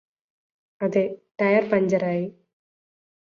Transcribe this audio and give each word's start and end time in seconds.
അതെ 0.81 1.03
ടയര് 1.39 1.71
പഞ്ചറായി 1.71 2.25